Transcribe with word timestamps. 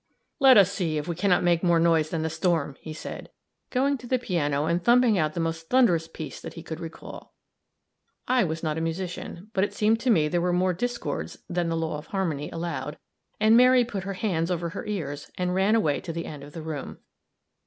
"Let 0.39 0.57
us 0.57 0.71
see 0.71 0.97
if 0.97 1.07
we 1.07 1.13
can 1.15 1.29
not 1.29 1.43
make 1.43 1.61
more 1.61 1.79
noise 1.79 2.09
than 2.09 2.23
the 2.23 2.29
storm," 2.31 2.75
he 2.81 2.91
said, 2.91 3.29
going 3.69 3.99
to 3.99 4.07
the 4.07 4.17
piano 4.17 4.65
and 4.65 4.83
thumping 4.83 5.19
out 5.19 5.35
the 5.35 5.39
most 5.39 5.69
thunderous 5.69 6.07
piece 6.07 6.41
that 6.41 6.55
he 6.55 6.63
could 6.63 6.79
recall. 6.79 7.35
I 8.27 8.43
was 8.43 8.63
not 8.63 8.79
a 8.79 8.81
musician, 8.81 9.51
but 9.53 9.63
it 9.63 9.75
seemed 9.75 9.99
to 9.99 10.09
me 10.09 10.27
there 10.27 10.41
were 10.41 10.53
more 10.53 10.73
discords 10.73 11.37
than 11.47 11.69
the 11.69 11.77
law 11.77 11.99
of 11.99 12.07
harmony 12.07 12.49
allowed; 12.49 12.97
and 13.39 13.55
Mary 13.55 13.85
put 13.85 14.03
her 14.05 14.13
hands 14.15 14.49
over 14.49 14.69
her 14.69 14.87
ears, 14.87 15.29
and 15.37 15.53
ran 15.53 15.75
away 15.75 16.01
to 16.01 16.11
the 16.11 16.25
end 16.25 16.41
of 16.43 16.53
the 16.53 16.63
room. 16.63 16.97